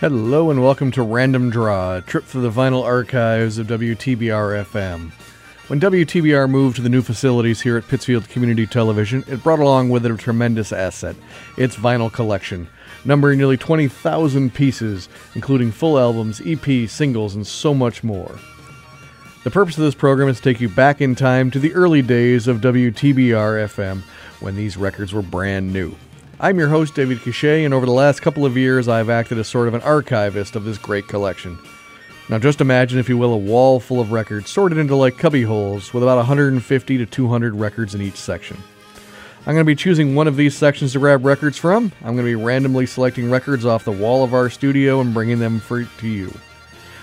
[0.00, 5.12] Hello and welcome to Random Draw, a trip through the vinyl archives of WTBR FM.
[5.68, 9.90] When WTBR moved to the new facilities here at Pittsfield Community Television, it brought along
[9.90, 11.16] with it a tremendous asset
[11.58, 12.66] its vinyl collection,
[13.04, 18.38] numbering nearly 20,000 pieces, including full albums, EPs, singles, and so much more.
[19.44, 22.00] The purpose of this program is to take you back in time to the early
[22.00, 24.00] days of WTBR FM
[24.40, 25.94] when these records were brand new.
[26.42, 29.46] I'm your host, David Cachet, and over the last couple of years, I've acted as
[29.46, 31.58] sort of an archivist of this great collection.
[32.30, 35.42] Now, just imagine, if you will, a wall full of records sorted into like cubby
[35.42, 38.56] holes with about 150 to 200 records in each section.
[39.40, 41.92] I'm going to be choosing one of these sections to grab records from.
[42.00, 45.40] I'm going to be randomly selecting records off the wall of our studio and bringing
[45.40, 46.32] them for, to you.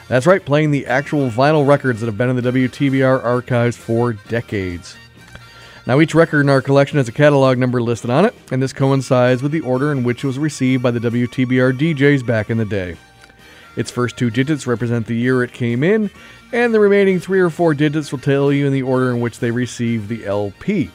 [0.07, 4.13] That's right, playing the actual vinyl records that have been in the WTBR archives for
[4.13, 4.97] decades.
[5.87, 8.73] Now, each record in our collection has a catalog number listed on it, and this
[8.73, 12.57] coincides with the order in which it was received by the WTBR DJs back in
[12.57, 12.97] the day.
[13.77, 16.11] Its first two digits represent the year it came in,
[16.51, 19.39] and the remaining three or four digits will tell you in the order in which
[19.39, 20.91] they received the LP.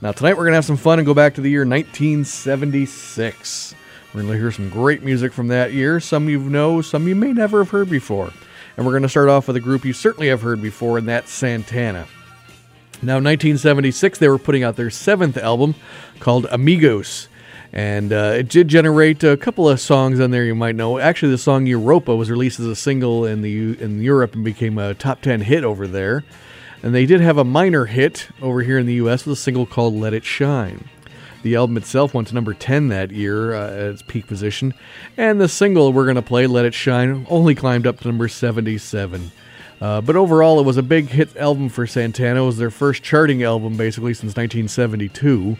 [0.00, 3.74] Now, tonight we're going to have some fun and go back to the year 1976.
[4.14, 6.00] We're going to hear some great music from that year.
[6.00, 8.32] Some you know, some you may never have heard before.
[8.78, 11.06] And we're going to start off with a group you certainly have heard before, and
[11.06, 12.06] that's Santana.
[13.04, 15.74] Now, 1976, they were putting out their seventh album
[16.20, 17.28] called Amigos.
[17.70, 20.98] And uh, it did generate a couple of songs on there you might know.
[20.98, 24.78] Actually, the song Europa was released as a single in the in Europe and became
[24.78, 26.24] a top 10 hit over there.
[26.82, 29.66] And they did have a minor hit over here in the US with a single
[29.66, 30.88] called Let It Shine.
[31.42, 34.72] The album itself went to number 10 that year uh, at its peak position.
[35.18, 38.28] And the single we're going to play, Let It Shine, only climbed up to number
[38.28, 39.30] 77.
[39.80, 42.42] Uh, but overall, it was a big hit album for Santana.
[42.42, 45.56] It was their first charting album, basically, since 1972.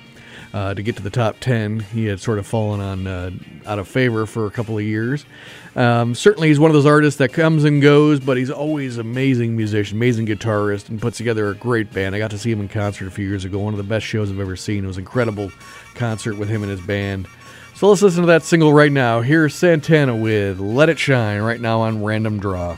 [0.54, 3.30] Uh, to get to the top 10, he had sort of fallen on uh,
[3.66, 5.26] out of favor for a couple of years.
[5.74, 9.56] Um, certainly, he's one of those artists that comes and goes, but he's always amazing
[9.56, 12.14] musician, amazing guitarist, and puts together a great band.
[12.14, 13.58] I got to see him in concert a few years ago.
[13.58, 14.84] One of the best shows I've ever seen.
[14.84, 15.50] It was an incredible
[15.96, 17.26] concert with him and his band.
[17.74, 19.22] So let's listen to that single right now.
[19.22, 22.76] Here's Santana with "Let It Shine" right now on Random Draw.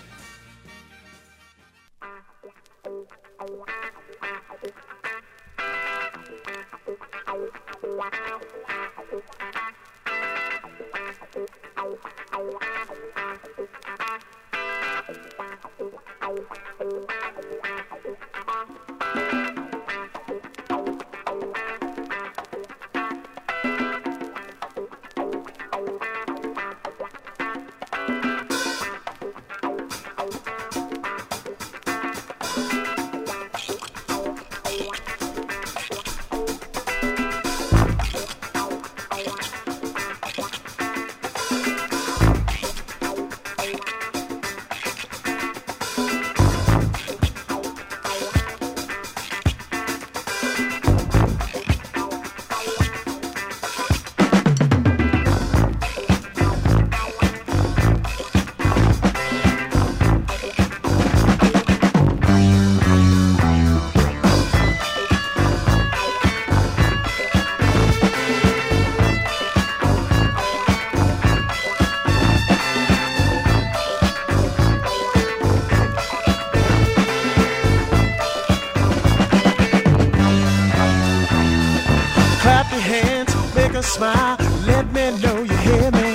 [83.96, 84.36] Smile,
[84.66, 86.10] let me know you hear me.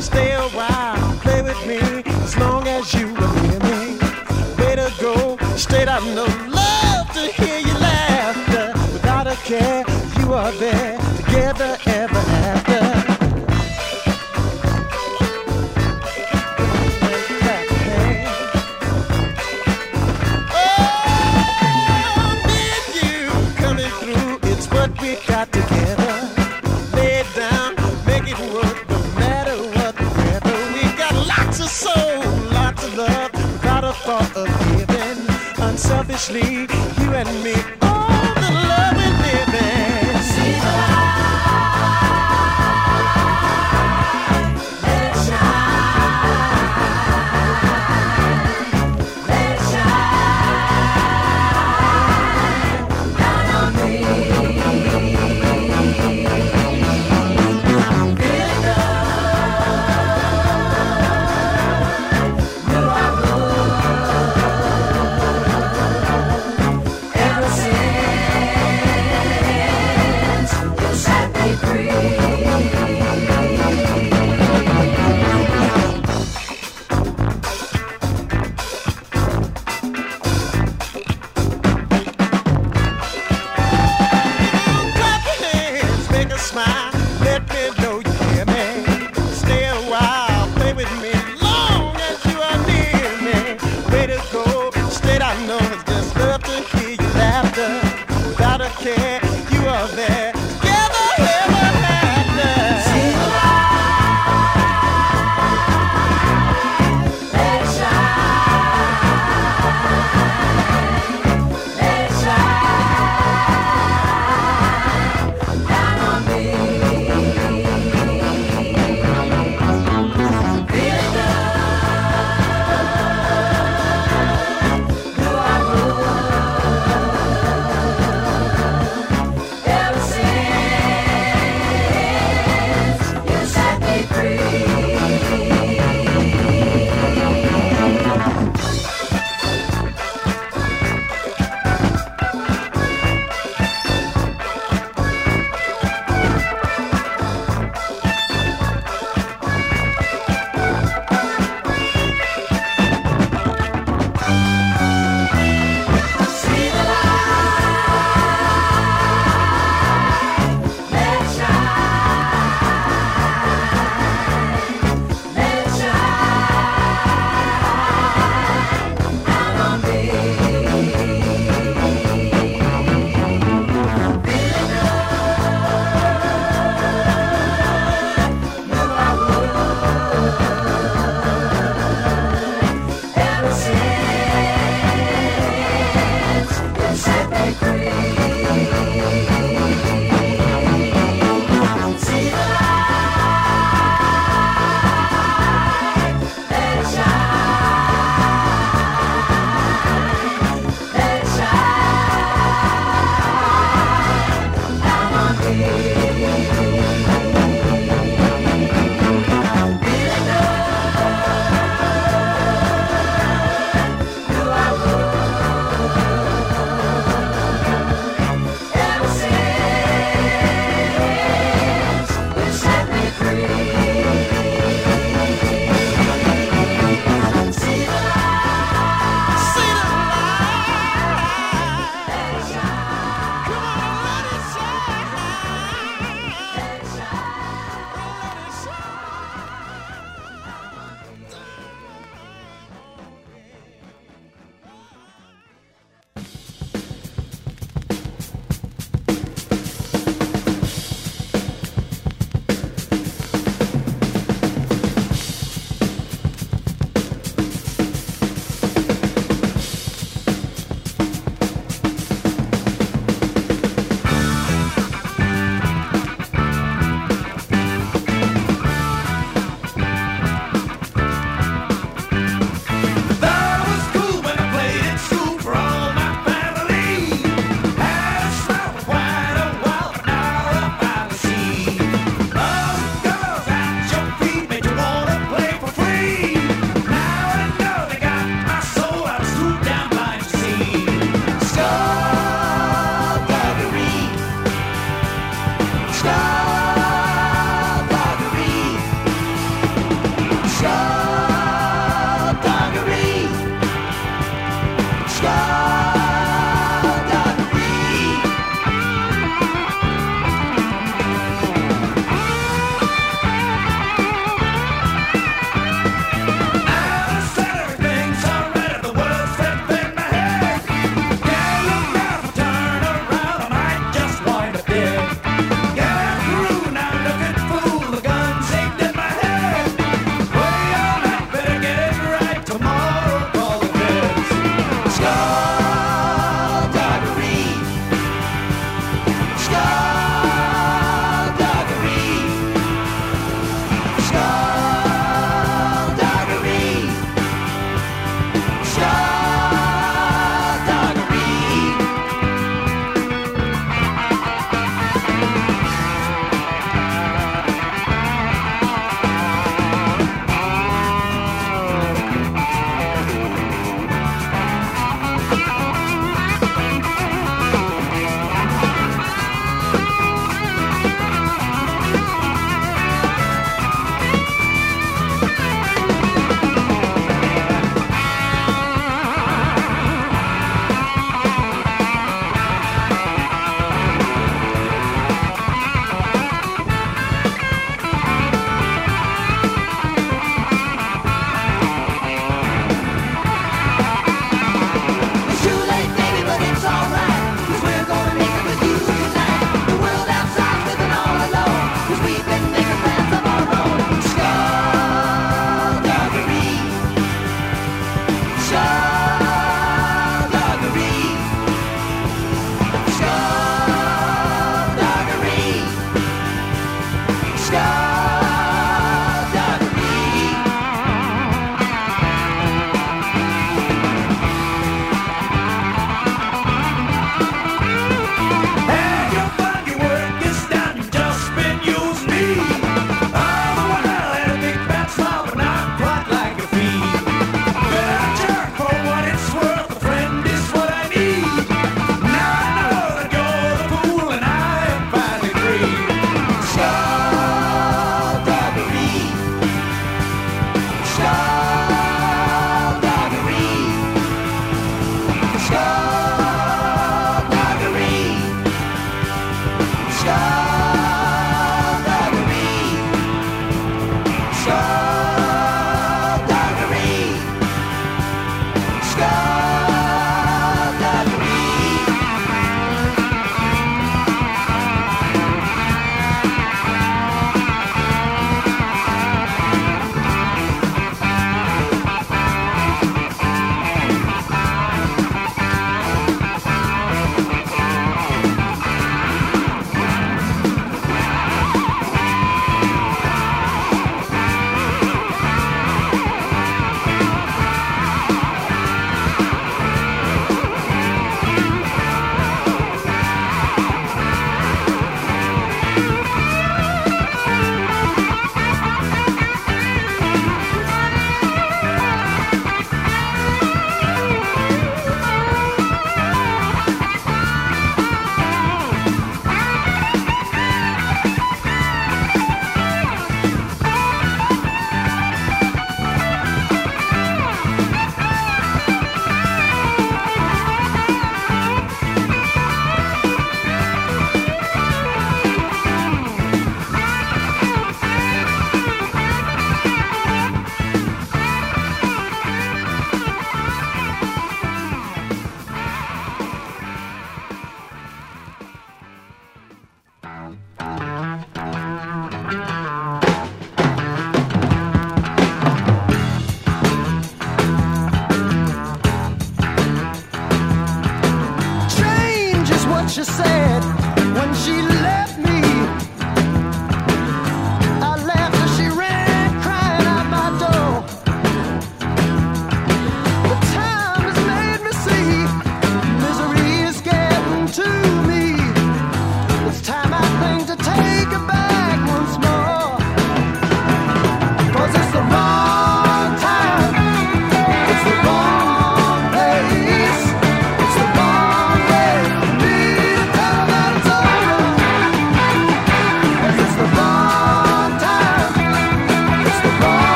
[0.00, 1.80] Stay a while, play with me,
[2.24, 3.80] as long as you will hear me.
[4.58, 6.26] Way to go, straight out no
[6.60, 8.66] love to hear your laughter.
[8.92, 9.84] Without a care,
[10.18, 10.87] you are there,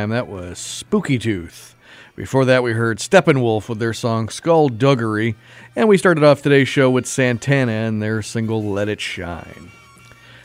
[0.00, 0.10] Time.
[0.10, 1.76] That was Spooky Tooth.
[2.16, 5.36] Before that, we heard Steppenwolf with their song Skullduggery.
[5.76, 9.70] And we started off today's show with Santana and their single Let It Shine.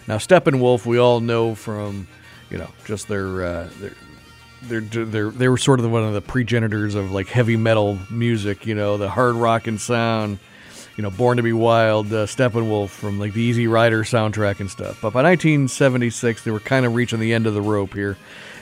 [0.09, 2.05] Now, Steppenwolf, we all know from,
[2.49, 3.45] you know, just their.
[3.45, 3.93] Uh, their
[4.63, 8.65] they're, they're, they were sort of one of the progenitors of like heavy metal music,
[8.65, 10.39] you know, the hard rock and sound,
[10.95, 14.69] you know, Born to Be Wild, uh, Steppenwolf from like the Easy Rider soundtrack and
[14.69, 15.01] stuff.
[15.01, 18.17] But by 1976, they were kind of reaching the end of the rope here.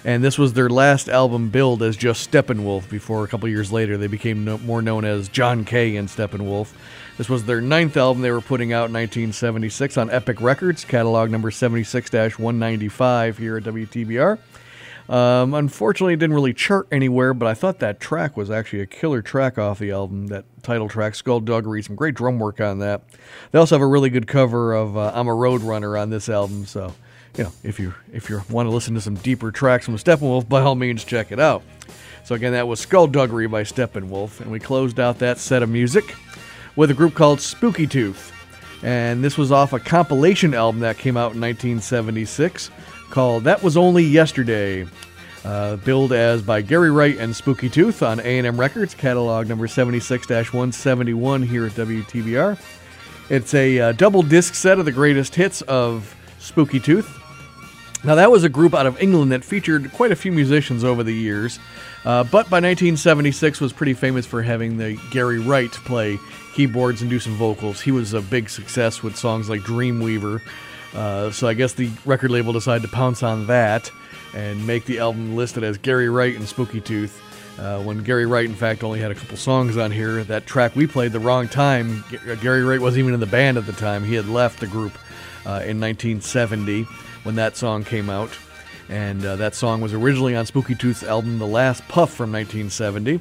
[0.05, 3.97] And this was their last album billed as just Steppenwolf before a couple years later
[3.97, 6.73] they became no, more known as John Kay and Steppenwolf.
[7.17, 11.29] This was their ninth album they were putting out in 1976 on Epic Records, catalog
[11.29, 14.39] number 76 195 here at WTBR.
[15.09, 18.85] Um, unfortunately, it didn't really chart anywhere, but I thought that track was actually a
[18.85, 20.27] killer track off the album.
[20.27, 23.01] That title track, Skullduggery, some great drum work on that.
[23.51, 26.29] They also have a really good cover of uh, "I'm a Road Runner" on this
[26.29, 26.65] album.
[26.65, 26.93] So,
[27.37, 30.47] you know, if you if you want to listen to some deeper tracks from Steppenwolf,
[30.47, 31.63] by all means, check it out.
[32.23, 36.15] So again, that was Skullduggery by Steppenwolf, and we closed out that set of music
[36.77, 38.31] with a group called Spooky Tooth,
[38.81, 42.71] and this was off a compilation album that came out in 1976
[43.13, 44.87] called That Was Only Yesterday.
[45.45, 51.45] Uh, billed as by Gary Wright and Spooky Tooth on A&M Records, catalog number 76-171
[51.45, 52.59] here at WTBR.
[53.29, 57.19] It's a uh, double disc set of the greatest hits of Spooky Tooth.
[58.03, 61.03] Now, that was a group out of England that featured quite a few musicians over
[61.03, 61.59] the years,
[62.05, 66.17] uh, but by 1976 was pretty famous for having the Gary Wright play
[66.55, 67.79] keyboards and do some vocals.
[67.79, 70.41] He was a big success with songs like Dreamweaver,
[70.95, 73.91] uh, so I guess the record label decided to pounce on that
[74.33, 77.21] and make the album listed as Gary Wright and Spooky Tooth.
[77.59, 80.23] Uh, when Gary Wright, in fact, only had a couple songs on here.
[80.23, 82.03] That track we played the wrong time.
[82.27, 84.03] Uh, Gary Wright wasn't even in the band at the time.
[84.03, 84.93] He had left the group
[85.45, 86.83] uh, in 1970
[87.23, 88.35] when that song came out.
[88.89, 93.19] And uh, that song was originally on Spooky Tooth's album The Last Puff from 1970.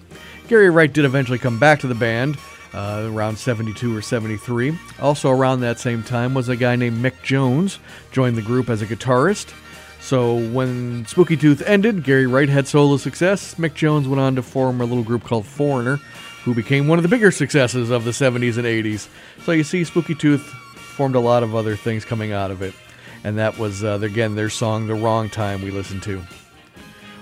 [0.48, 2.36] Gary Wright did eventually come back to the band
[2.74, 4.78] uh, around 72 or 73.
[5.00, 7.78] Also around that same time was a guy named Mick Jones,
[8.10, 9.52] joined the group as a guitarist.
[10.00, 13.54] So when Spooky Tooth ended, Gary Wright had solo success.
[13.54, 15.96] Mick Jones went on to form a little group called Foreigner,
[16.44, 19.08] who became one of the bigger successes of the 70s and 80s.
[19.44, 22.74] So you see, Spooky Tooth formed a lot of other things coming out of it.
[23.22, 26.20] And that was, uh, again, their song, The Wrong Time, we listened to.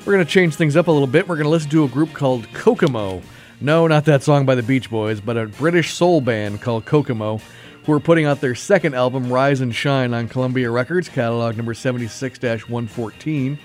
[0.06, 1.28] We're going to change things up a little bit.
[1.28, 3.20] We're going to listen to a group called Kokomo.
[3.62, 7.42] No, not that song by the Beach Boys, but a British soul band called Kokomo
[7.84, 11.74] who are putting out their second album, Rise and Shine, on Columbia Records, catalog number
[11.74, 13.58] 76 114.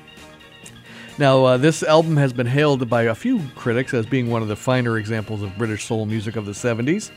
[1.17, 4.49] Now, uh, this album has been hailed by a few critics as being one of
[4.49, 7.11] the finer examples of British soul music of the 70s.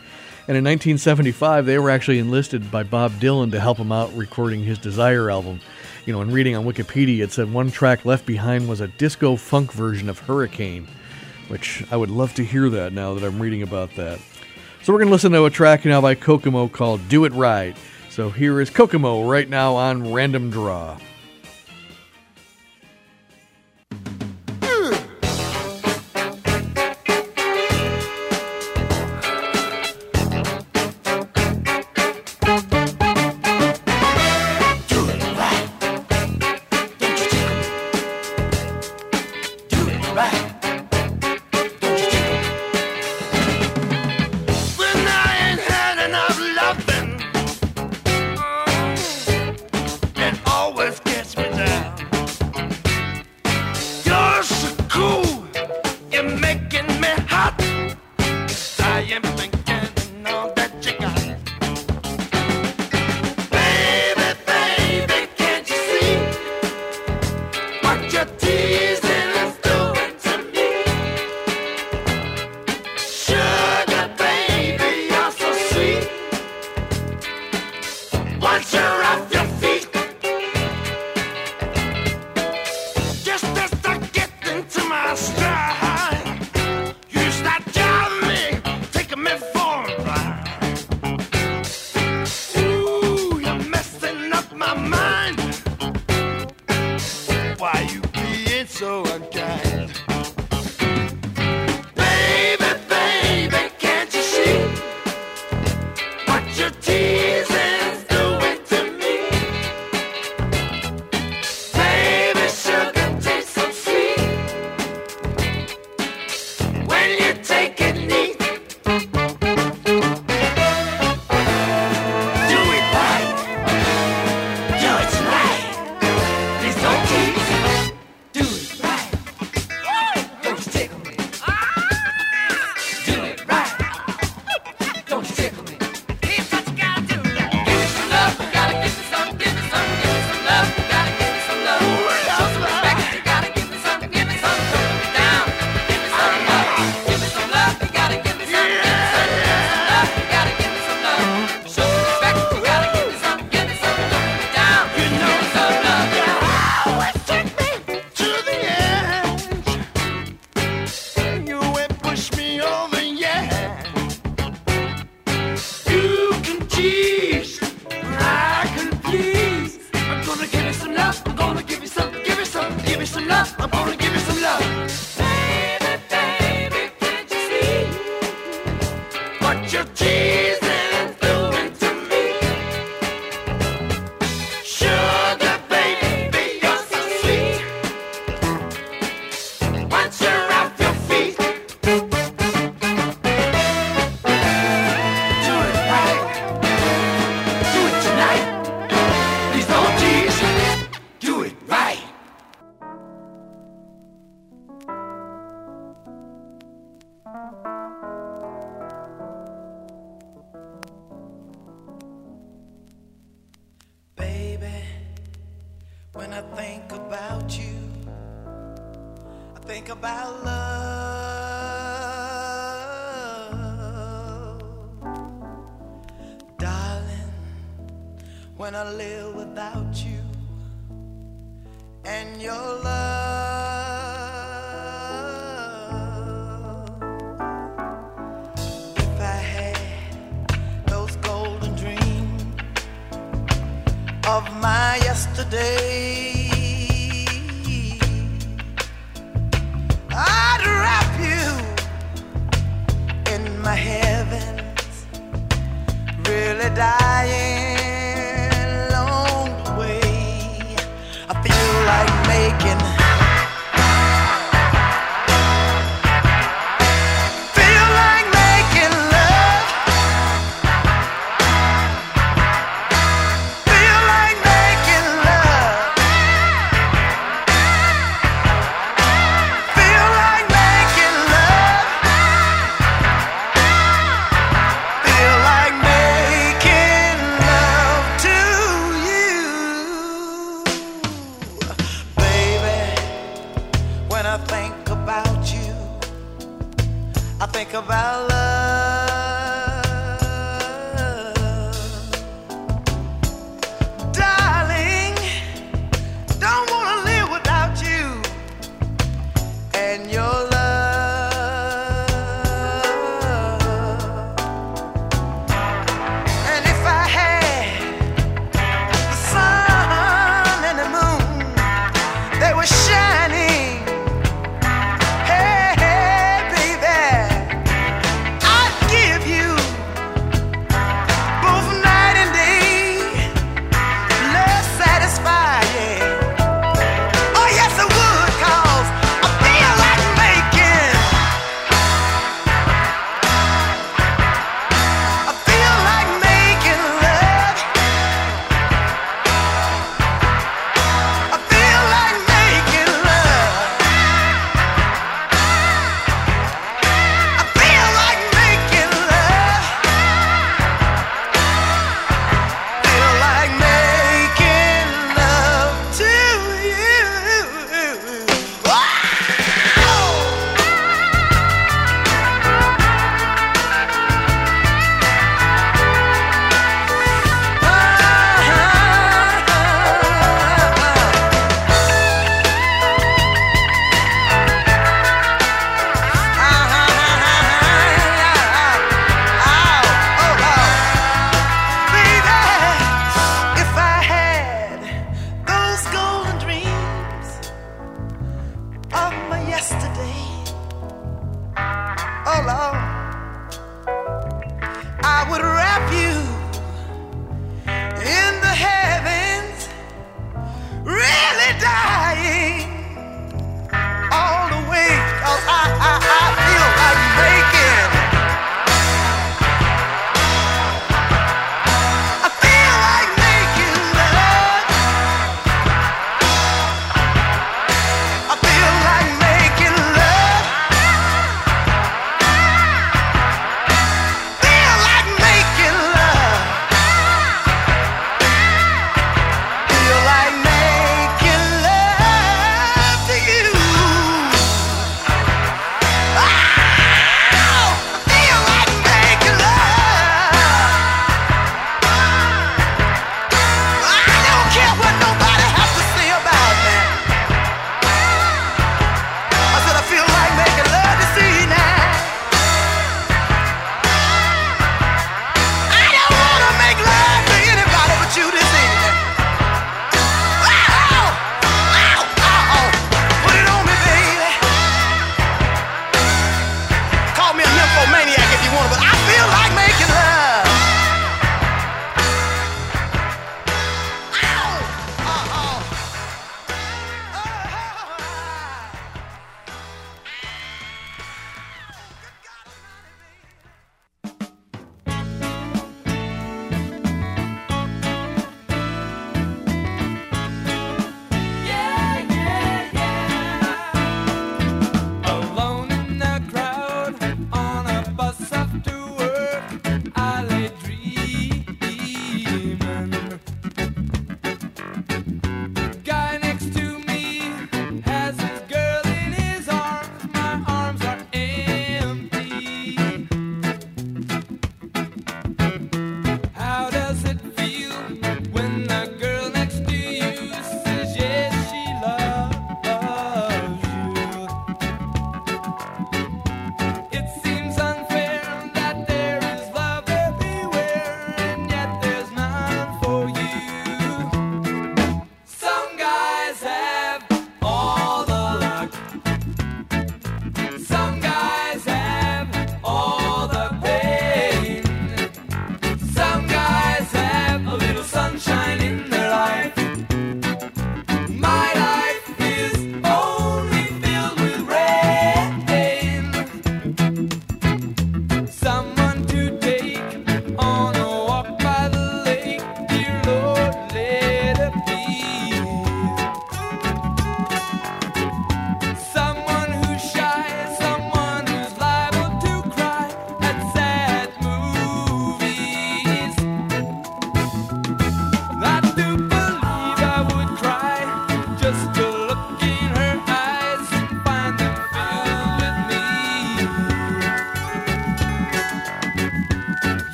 [0.46, 4.62] And in 1975, they were actually enlisted by Bob Dylan to help him out recording
[4.62, 5.60] his Desire album.
[6.06, 9.34] You know, in reading on Wikipedia, it said one track left behind was a disco
[9.34, 10.86] funk version of Hurricane,
[11.48, 14.20] which I would love to hear that now that I'm reading about that.
[14.82, 17.76] So we're going to listen to a track now by Kokomo called Do It Right.
[18.10, 20.98] So here is Kokomo right now on Random Draw.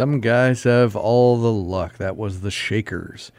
[0.00, 1.98] Some guys have all the luck.
[1.98, 3.30] That was the Shakers.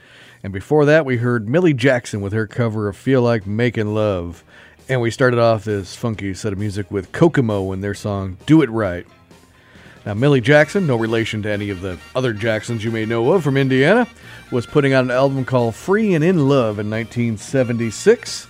[0.43, 4.43] And before that, we heard Millie Jackson with her cover of Feel Like Making Love.
[4.87, 8.61] And we started off this funky set of music with Kokomo and their song Do
[8.61, 9.07] It Right.
[10.05, 13.43] Now, Millie Jackson, no relation to any of the other Jacksons you may know of
[13.43, 14.07] from Indiana,
[14.51, 18.45] was putting out an album called Free and in Love in 1976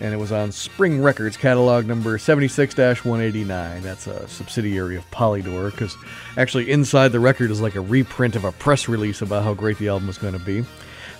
[0.00, 3.82] and it was on Spring Records, catalog number 76 189.
[3.82, 5.96] That's a subsidiary of Polydor, because
[6.36, 9.78] actually inside the record is like a reprint of a press release about how great
[9.78, 10.64] the album was going to be.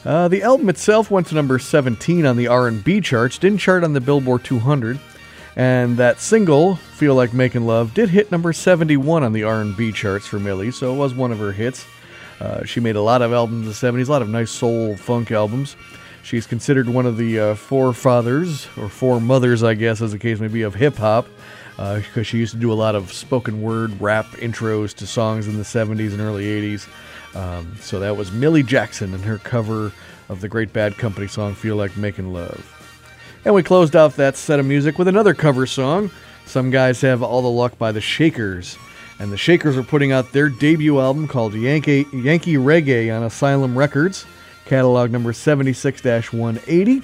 [0.04, 3.94] Uh, the album itself went to number 17 on the R&B charts, didn't chart on
[3.94, 4.98] the Billboard 200,
[5.56, 10.26] and that single, "Feel Like Making Love," did hit number 71 on the R&B charts
[10.26, 11.86] for Millie, so it was one of her hits.
[12.40, 14.96] Uh, she made a lot of albums in the 70s, a lot of nice soul
[14.96, 15.76] funk albums.
[16.24, 20.48] She's considered one of the uh, forefathers, or foremothers, I guess, as the case may
[20.48, 21.26] be, of hip hop,
[21.76, 25.46] because uh, she used to do a lot of spoken word rap intros to songs
[25.46, 26.88] in the 70s and early 80s.
[27.36, 29.92] Um, so that was Millie Jackson and her cover
[30.30, 32.70] of the Great Bad Company song Feel Like Making Love.
[33.44, 36.10] And we closed off that set of music with another cover song.
[36.46, 38.78] Some guys have all the luck by the Shakers.
[39.18, 43.76] And the Shakers are putting out their debut album called Yankee, Yankee Reggae on Asylum
[43.76, 44.24] Records
[44.64, 47.02] catalog number 76 180.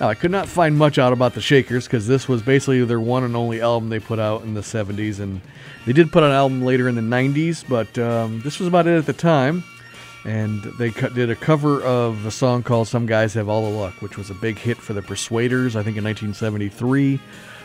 [0.00, 3.00] Now, I could not find much out about the Shakers because this was basically their
[3.00, 5.42] one and only album they put out in the 70s, and
[5.84, 8.96] they did put an album later in the 90s, but um, this was about it
[8.96, 9.62] at the time.
[10.24, 14.02] And they did a cover of a song called Some Guys Have All the Luck,
[14.02, 17.20] which was a big hit for the Persuaders, I think in 1973.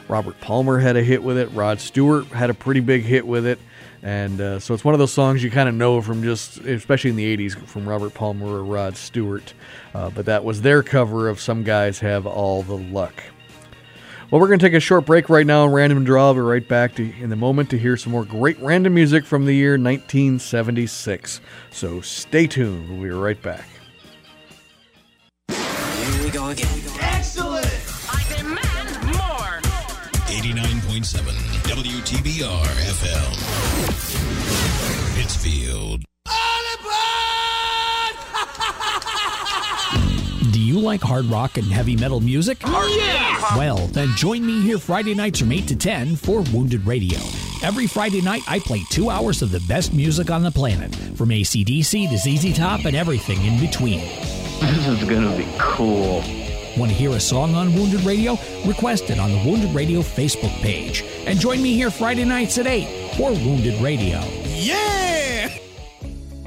[0.08, 3.46] Robert Palmer had a hit with it, Rod Stewart had a pretty big hit with
[3.46, 3.60] it.
[4.06, 7.10] And uh, so it's one of those songs you kind of know from just, especially
[7.10, 9.56] in the 80s, from Robert Palmer or Rod Stewart.
[9.96, 13.24] Uh, but that was their cover of Some Guys Have All the Luck.
[14.30, 16.24] Well, we're going to take a short break right now in Random Draw.
[16.24, 19.26] I'll be right back to, in a moment to hear some more great random music
[19.26, 21.42] from the year 1976.
[21.72, 22.88] So stay tuned.
[22.88, 23.66] We'll be right back.
[25.50, 26.80] Here we go again.
[27.00, 27.66] Excellent!
[28.08, 29.62] I demand more.
[30.28, 31.45] 89.7
[31.76, 33.36] WTBR FM.
[35.18, 36.04] Pittsfield.
[40.54, 42.60] Do you like hard rock and heavy metal music?
[42.64, 43.58] Oh, yeah!
[43.58, 47.20] Well, then join me here Friday nights from 8 to 10 for Wounded Radio.
[47.62, 51.28] Every Friday night, I play two hours of the best music on the planet, from
[51.28, 54.00] ACDC to ZZ Top and everything in between.
[54.62, 56.24] This is gonna be cool.
[56.78, 58.38] Want to hear a song on Wounded Radio?
[58.66, 61.04] Request it on the Wounded Radio Facebook page.
[61.26, 64.20] And join me here Friday nights at 8 for Wounded Radio.
[64.44, 65.48] Yeah!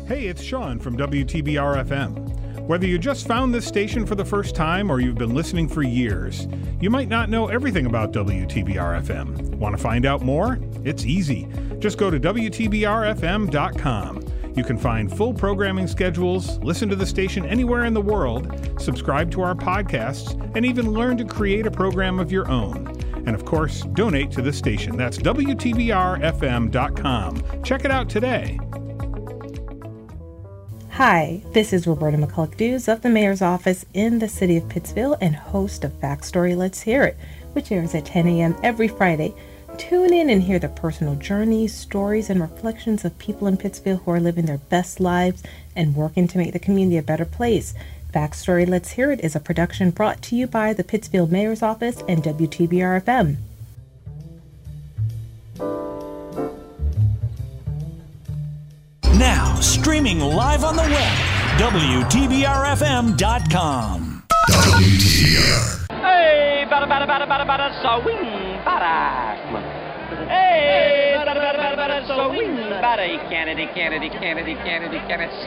[0.06, 2.34] Hey, it's Sean from WTBR FM.
[2.66, 5.82] Whether you just found this station for the first time or you've been listening for
[5.82, 6.46] years,
[6.78, 9.54] you might not know everything about WTBR FM.
[9.54, 10.58] Want to find out more?
[10.84, 11.48] It's easy.
[11.78, 14.20] Just go to WTBRFM.com.
[14.54, 19.30] You can find full programming schedules, listen to the station anywhere in the world, subscribe
[19.32, 22.88] to our podcasts, and even learn to create a program of your own.
[23.26, 24.96] And of course, donate to the station.
[24.96, 27.62] That's WTBRFM.com.
[27.62, 28.58] Check it out today.
[30.90, 35.18] Hi, this is Roberta McCulloch Dews of the Mayor's Office in the City of Pittsfield
[35.20, 37.16] and host of Backstory Let's Hear It,
[37.52, 38.56] which airs at 10 a.m.
[38.64, 39.32] every Friday.
[39.78, 44.10] Tune in and hear the personal journeys, stories, and reflections of people in Pittsfield who
[44.10, 45.42] are living their best lives
[45.76, 47.74] and working to make the community a better place.
[48.12, 52.02] Backstory Let's Hear It is a production brought to you by the Pittsfield Mayor's Office
[52.08, 53.36] and WTBR FM.
[59.16, 61.18] Now, streaming live on the web,
[61.58, 64.24] WTBRFM.com.
[65.88, 70.28] Hey, bada bada bada bada bada swing bada.
[70.28, 71.14] Hey.
[73.28, 75.38] Kennedy, Kennedy, Kennedy, Kennedy, Kennedy.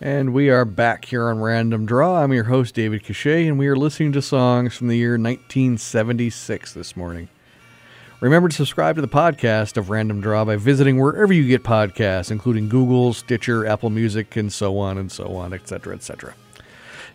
[0.00, 2.22] And we are back here on Random Draw.
[2.22, 6.74] I'm your host, David Cachet, and we are listening to songs from the year 1976
[6.74, 7.28] this morning.
[8.20, 12.30] Remember to subscribe to the podcast of Random Draw by visiting wherever you get podcasts,
[12.30, 16.34] including Google, Stitcher, Apple Music, and so on and so on, etc., etc.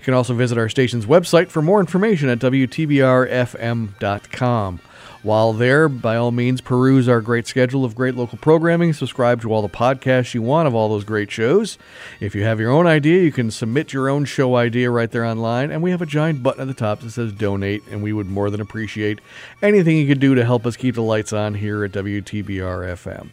[0.08, 4.80] You can also visit our station's website for more information at WTBRFM.com.
[5.22, 8.94] While there, by all means, peruse our great schedule of great local programming.
[8.94, 11.78] Subscribe to all the podcasts you want of all those great shows.
[12.22, 15.26] If you have your own idea, you can submit your own show idea right there
[15.26, 15.72] online.
[15.72, 18.30] And we have a giant button at the top that says donate, and we would
[18.30, 19.20] more than appreciate
[19.62, 23.28] anything you could do to help us keep the lights on here at WTBR FM.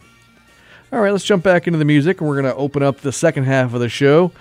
[0.91, 3.13] All right, let's jump back into the music, and we're going to open up the
[3.13, 4.33] second half of the show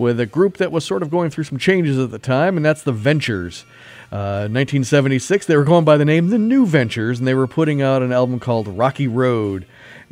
[0.00, 2.64] with a group that was sort of going through some changes at the time, and
[2.64, 3.66] that's the Ventures.
[4.10, 7.82] Uh, 1976, they were going by the name The New Ventures, and they were putting
[7.82, 9.66] out an album called Rocky Road,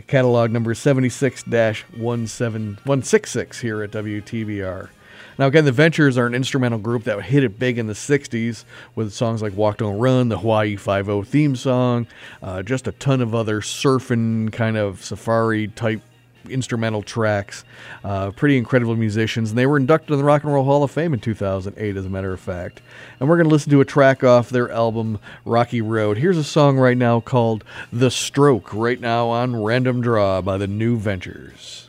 [0.06, 4.90] catalog number 76 166 here at WTBR.
[5.38, 8.64] Now, again, the Ventures are an instrumental group that hit it big in the 60s
[8.94, 12.06] with songs like Walk Don't Run, the Hawaii 5 theme song,
[12.42, 16.02] uh, just a ton of other surfing kind of safari type
[16.50, 17.64] instrumental tracks.
[18.04, 19.50] Uh, pretty incredible musicians.
[19.50, 22.04] And they were inducted in the Rock and Roll Hall of Fame in 2008, as
[22.04, 22.80] a matter of fact.
[23.20, 26.18] And we're going to listen to a track off their album, Rocky Road.
[26.18, 30.66] Here's a song right now called The Stroke, right now on Random Draw by the
[30.68, 31.87] New Ventures.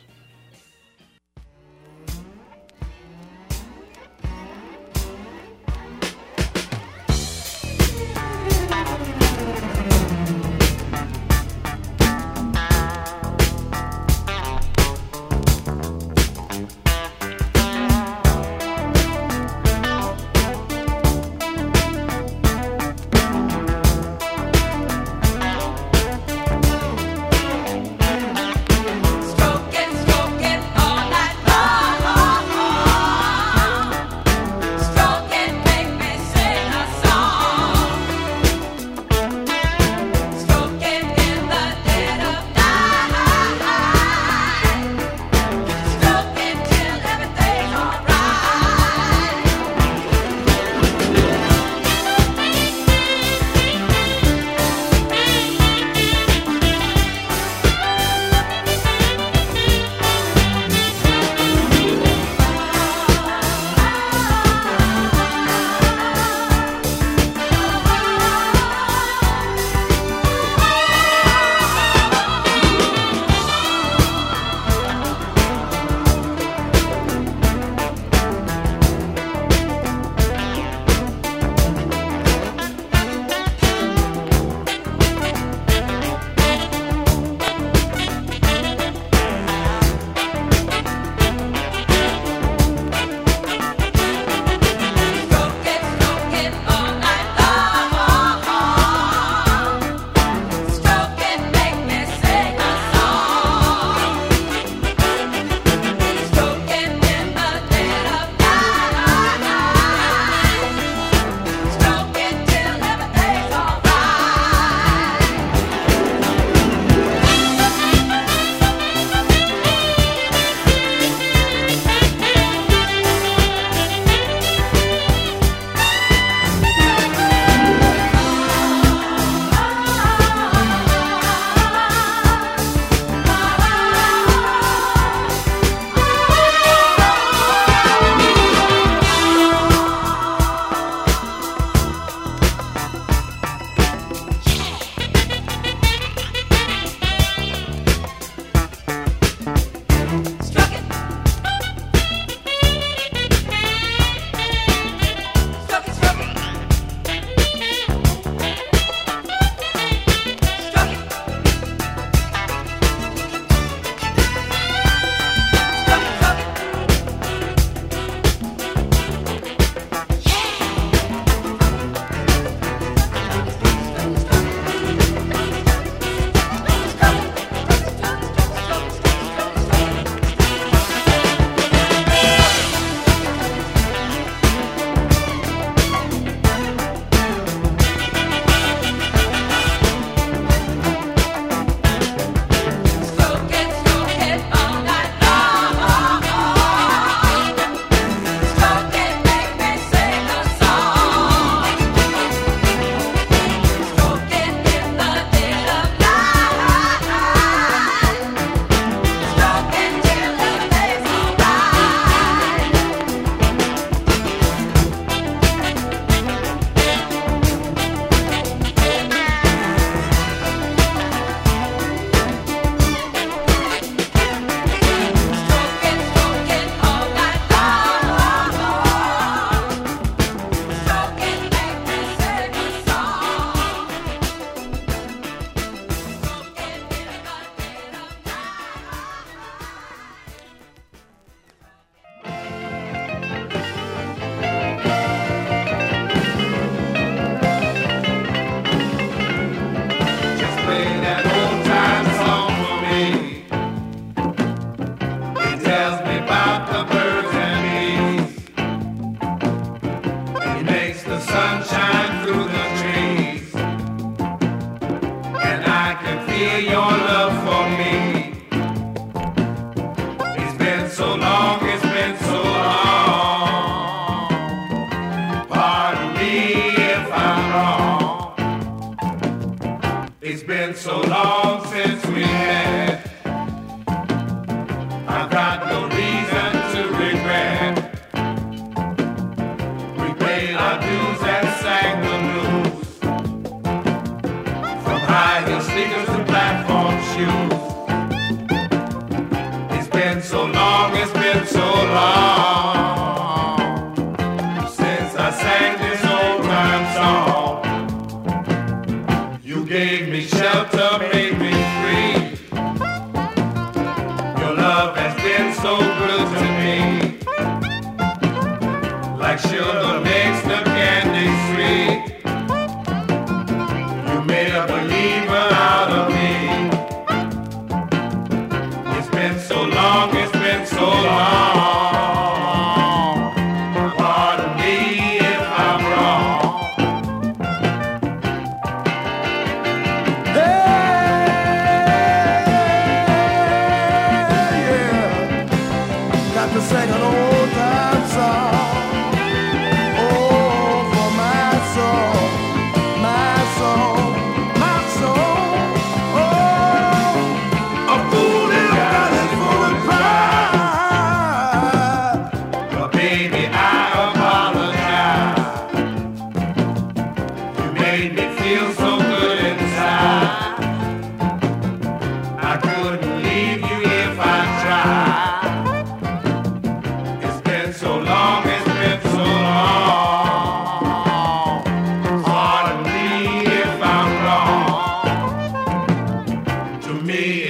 [280.32, 282.09] It's been so long since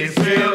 [0.09, 0.50] me,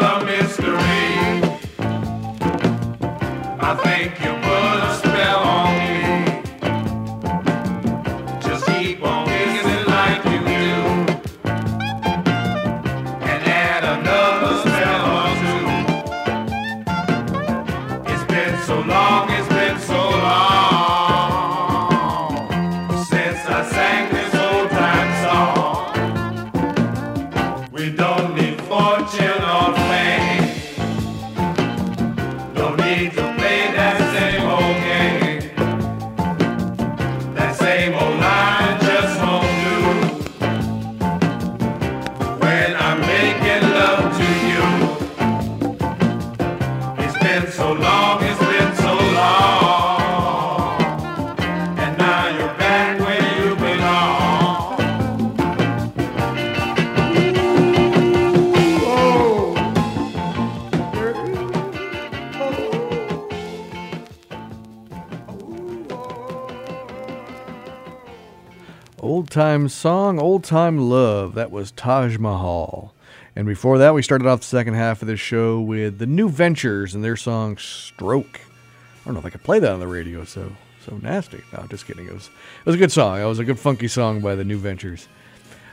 [69.68, 71.34] song, old time love.
[71.34, 72.94] That was Taj Mahal.
[73.34, 76.28] And before that, we started off the second half of this show with the New
[76.28, 78.40] Ventures and their song Stroke.
[78.40, 80.52] I don't know if I could play that on the radio, so
[80.84, 81.42] so nasty.
[81.52, 82.06] No, just kidding.
[82.06, 83.20] It was it was a good song.
[83.20, 85.08] It was a good funky song by the New Ventures.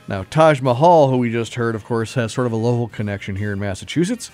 [0.08, 3.36] Now Taj Mahal, who we just heard, of course, has sort of a local connection
[3.36, 4.30] here in Massachusetts.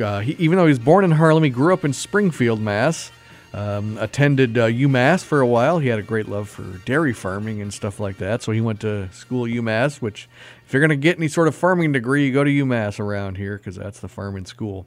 [0.00, 3.10] Uh, he, even though he was born in Harlem, he grew up in Springfield, Mass.
[3.54, 5.78] Um, attended uh, UMass for a while.
[5.78, 8.42] He had a great love for dairy farming and stuff like that.
[8.42, 10.28] So he went to school at UMass, which,
[10.66, 13.38] if you're going to get any sort of farming degree, you go to UMass around
[13.38, 14.86] here because that's the farming school.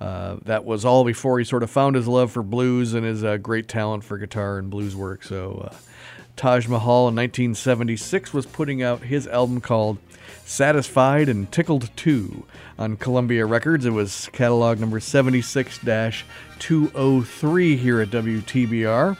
[0.00, 3.24] Uh, that was all before he sort of found his love for blues and his
[3.24, 5.24] uh, great talent for guitar and blues work.
[5.24, 5.76] So uh,
[6.36, 9.98] Taj Mahal in 1976 was putting out his album called
[10.44, 12.44] Satisfied and Tickled Too
[12.78, 13.86] on Columbia Records.
[13.86, 15.78] It was catalog number 76
[16.58, 19.16] 203 here at WTBR.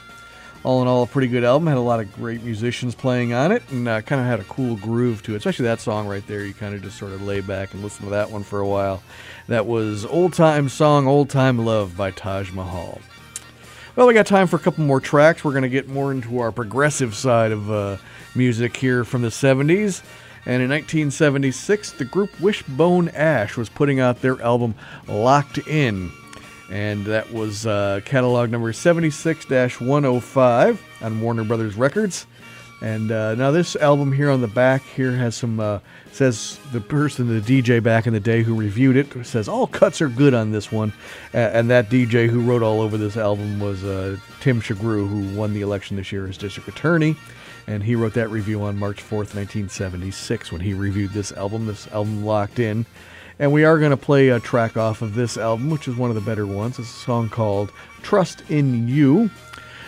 [0.63, 1.67] All in all, a pretty good album.
[1.67, 4.45] Had a lot of great musicians playing on it and uh, kind of had a
[4.45, 6.43] cool groove to it, especially that song right there.
[6.43, 8.67] You kind of just sort of lay back and listen to that one for a
[8.67, 9.03] while.
[9.47, 12.99] That was Old Time Song, Old Time Love by Taj Mahal.
[13.95, 15.45] Well, we got time for a couple more tracks.
[15.45, 17.95] We're going to get more into our progressive side of uh,
[18.35, 20.03] music here from the 70s.
[20.45, 24.75] And in 1976, the group Wishbone Ash was putting out their album
[25.07, 26.11] Locked In.
[26.69, 32.27] And that was uh, catalog number 76 105 on Warner Brothers Records.
[32.85, 35.79] And uh, now this album here on the back here has some uh,
[36.11, 40.03] says the person, the DJ back in the day who reviewed it says all cuts
[40.03, 40.93] are good on this one,
[41.33, 45.51] and that DJ who wrote all over this album was uh, Tim Shugrue, who won
[45.53, 47.15] the election this year as district attorney.
[47.65, 51.65] and he wrote that review on March 4th, 1976, when he reviewed this album.
[51.65, 52.85] This album locked in.
[53.39, 56.11] And we are going to play a track off of this album, which is one
[56.11, 56.77] of the better ones.
[56.77, 57.71] It's a song called
[58.03, 59.31] Trust in You.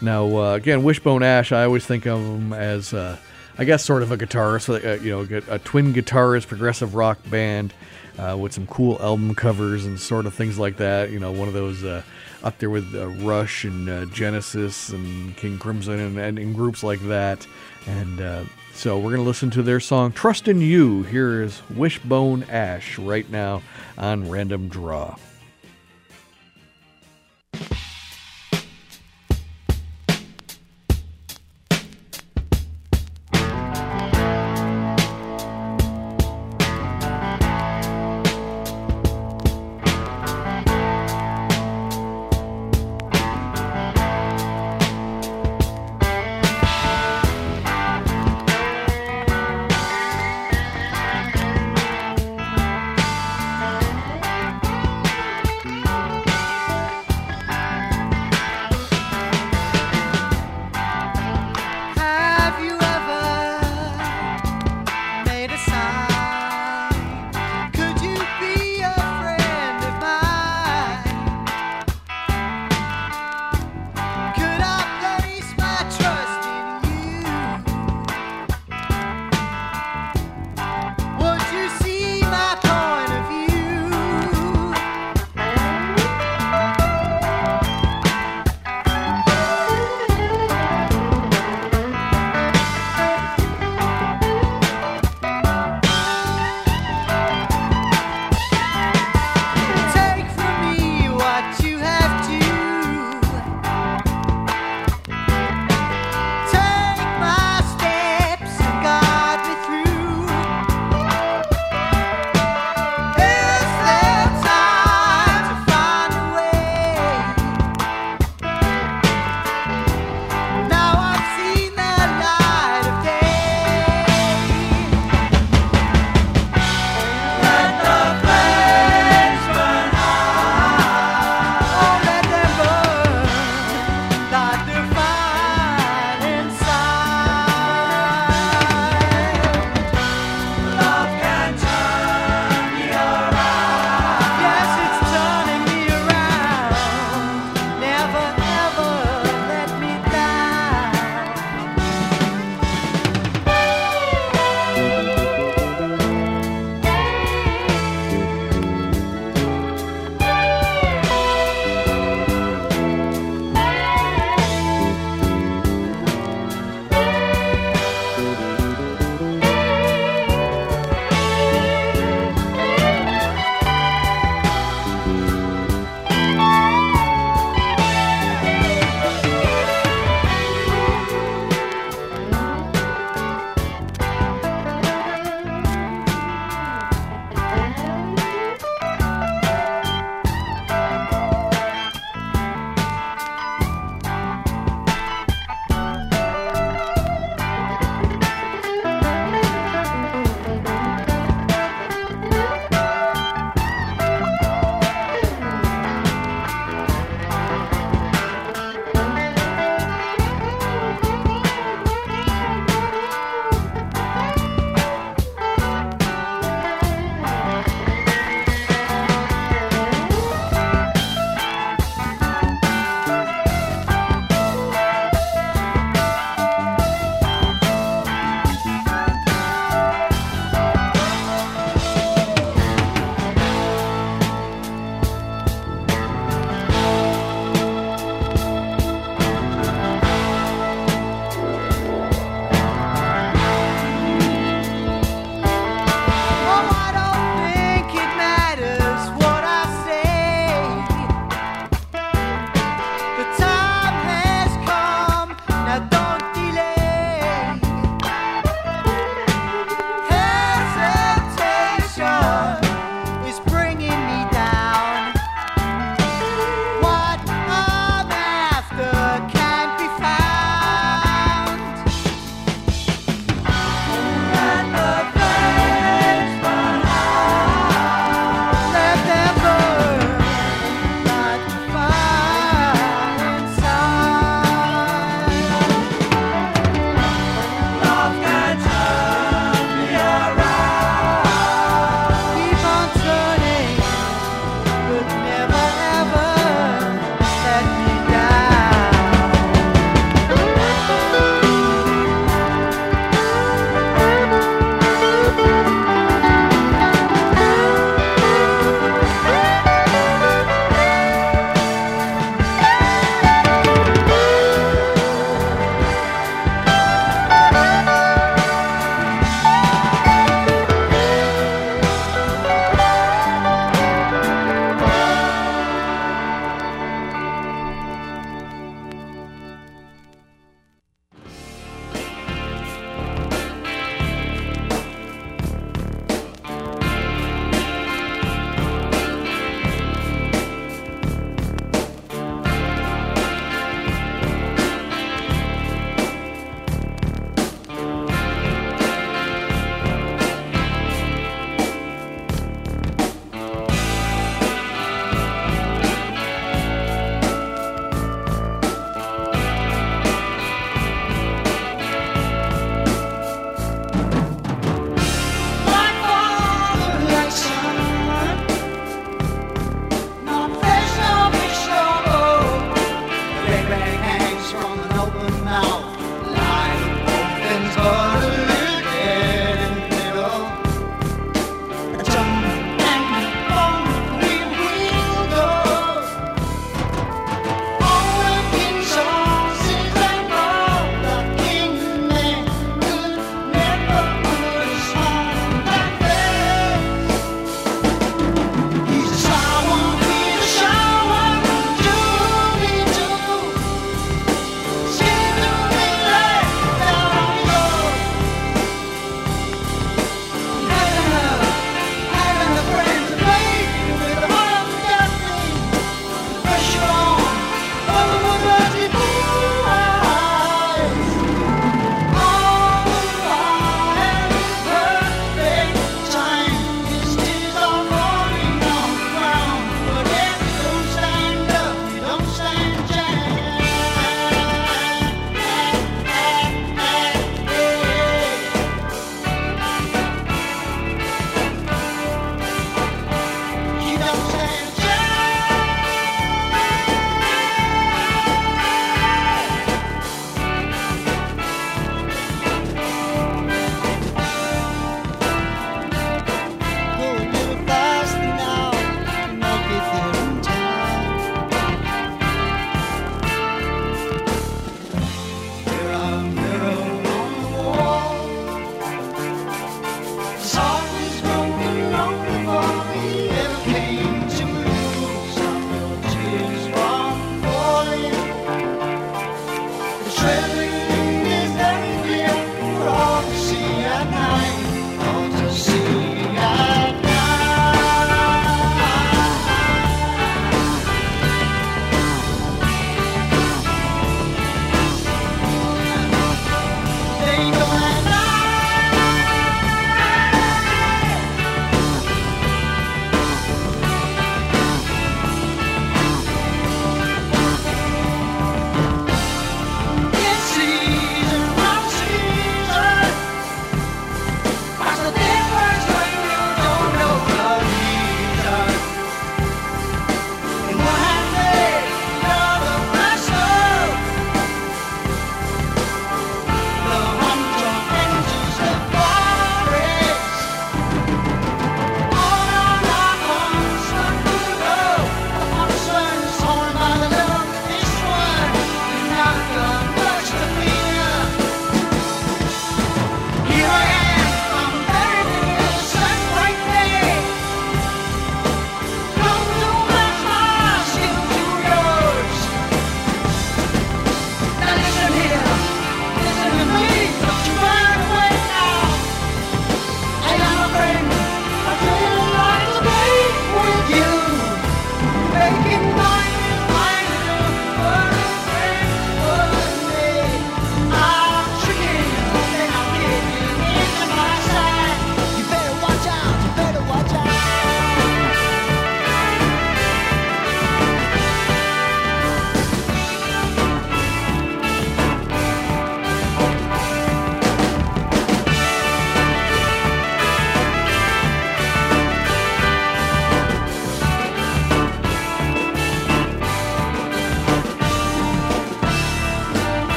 [0.00, 3.16] Now, uh, again, Wishbone Ash, I always think of him as, uh,
[3.58, 7.74] I guess, sort of a guitarist, uh, you know, a twin guitarist, progressive rock band
[8.16, 11.10] uh, with some cool album covers and sort of things like that.
[11.10, 12.02] You know, one of those uh,
[12.44, 17.00] up there with uh, Rush and Genesis and King Crimson and, and, and, groups like
[17.08, 17.44] that.
[17.88, 21.02] And so we're going to listen to their song Trust in You.
[21.02, 23.62] Here is Wishbone Ash right now
[23.96, 25.16] on Random Draw.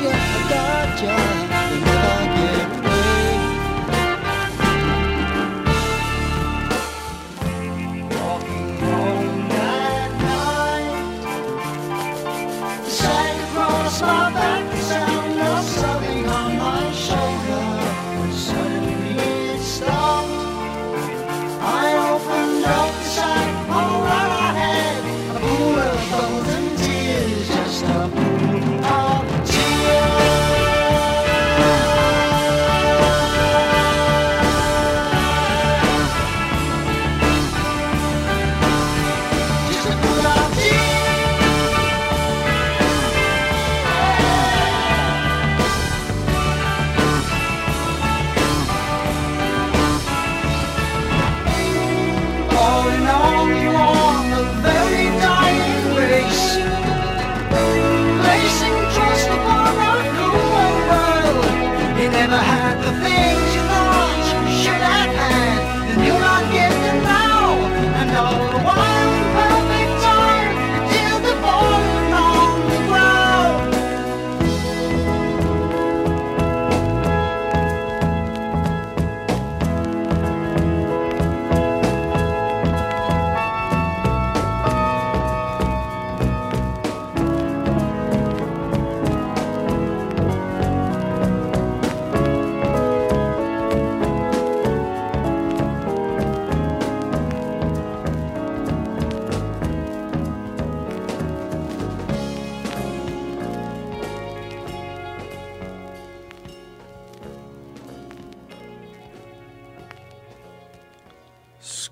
[0.00, 0.33] you.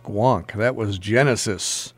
[0.03, 0.53] Squonk.
[0.57, 1.93] That was Genesis.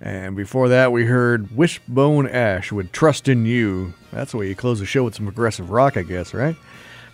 [0.00, 3.92] And before that, we heard Wishbone Ash would Trust in You.
[4.12, 6.56] That's the way you close the show with some aggressive rock, I guess, right?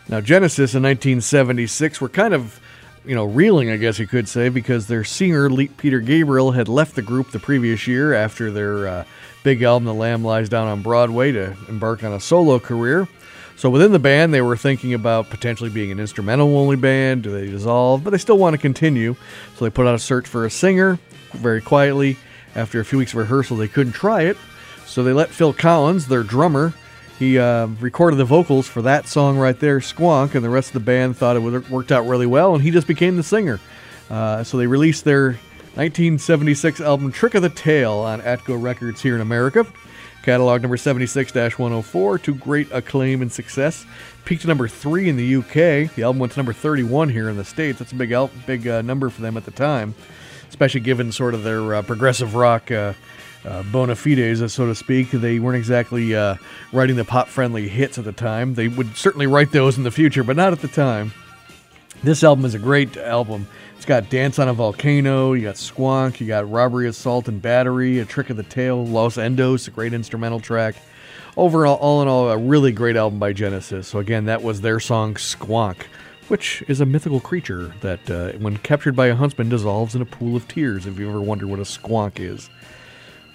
[0.08, 2.60] Now, Genesis in 1976 were kind of,
[3.04, 6.94] you know, reeling, I guess you could say, because their singer, Peter Gabriel, had left
[6.94, 9.04] the group the previous year after their uh,
[9.42, 13.08] big album, The Lamb Lies Down on Broadway, to embark on a solo career.
[13.56, 17.22] So within the band, they were thinking about potentially being an instrumental only band.
[17.22, 18.04] Do they dissolve?
[18.04, 19.16] But they still want to continue.
[19.56, 20.98] So they put out a search for a singer
[21.32, 22.18] very quietly.
[22.54, 24.36] After a few weeks of rehearsal, they couldn't try it.
[24.84, 26.74] So they let Phil Collins, their drummer,
[27.18, 30.74] he uh, recorded the vocals for that song right there, Squonk, and the rest of
[30.74, 33.58] the band thought it worked out really well, and he just became the singer.
[34.10, 35.32] Uh, so they released their
[35.74, 39.66] 1976 album Trick of the Tail on Atco Records here in America.
[40.26, 43.86] Catalog number 76 104 to great acclaim and success.
[44.24, 45.94] Peaked to number three in the UK.
[45.94, 47.78] The album went to number 31 here in the States.
[47.78, 49.94] That's a big, al- big uh, number for them at the time,
[50.48, 52.94] especially given sort of their uh, progressive rock uh,
[53.44, 55.12] uh, bona fides, so to speak.
[55.12, 56.34] They weren't exactly uh,
[56.72, 58.54] writing the pop friendly hits at the time.
[58.54, 61.12] They would certainly write those in the future, but not at the time.
[62.02, 63.46] This album is a great album.
[63.76, 67.98] It's got Dance on a Volcano, you got Squonk, you got Robbery, Assault, and Battery,
[67.98, 70.74] A Trick of the Tail, Los Endos, a great instrumental track.
[71.36, 73.86] Overall, all in all, a really great album by Genesis.
[73.86, 75.82] So, again, that was their song Squonk,
[76.28, 80.06] which is a mythical creature that, uh, when captured by a huntsman, dissolves in a
[80.06, 82.48] pool of tears, if you ever wondered what a squonk is.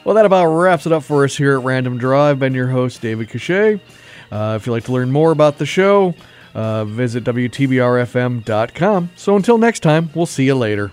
[0.04, 2.26] Well, that about wraps it up for us here at Random Draw.
[2.26, 3.80] I've been your host, David Cachet.
[4.32, 6.16] Uh, if you'd like to learn more about the show,
[6.54, 9.10] uh, visit WTBRFM.com.
[9.16, 10.92] So until next time, we'll see you later.